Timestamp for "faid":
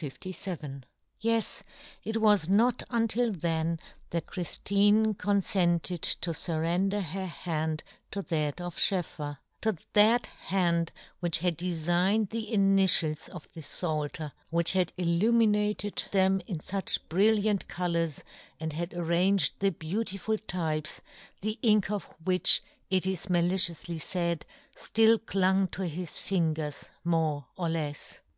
24.02-24.44